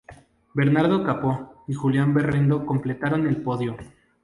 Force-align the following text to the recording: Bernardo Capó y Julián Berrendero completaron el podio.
Bernardo 0.55 1.03
Capó 1.03 1.63
y 1.67 1.75
Julián 1.75 2.11
Berrendero 2.11 2.65
completaron 2.65 3.27
el 3.27 3.43
podio. 3.43 3.77